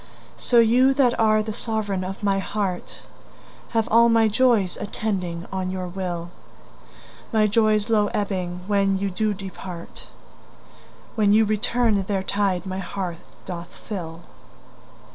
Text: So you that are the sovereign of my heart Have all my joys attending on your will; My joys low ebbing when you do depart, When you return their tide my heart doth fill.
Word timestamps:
So 0.37 0.57
you 0.57 0.95
that 0.95 1.13
are 1.19 1.43
the 1.43 1.53
sovereign 1.53 2.03
of 2.03 2.23
my 2.23 2.39
heart 2.39 3.03
Have 3.69 3.87
all 3.91 4.09
my 4.09 4.27
joys 4.27 4.75
attending 4.77 5.45
on 5.51 5.69
your 5.69 5.87
will; 5.87 6.31
My 7.31 7.45
joys 7.45 7.87
low 7.87 8.07
ebbing 8.07 8.61
when 8.65 8.97
you 8.97 9.11
do 9.11 9.31
depart, 9.35 10.07
When 11.13 11.33
you 11.33 11.45
return 11.45 12.01
their 12.01 12.23
tide 12.23 12.65
my 12.65 12.79
heart 12.79 13.17
doth 13.45 13.75
fill. 13.87 14.23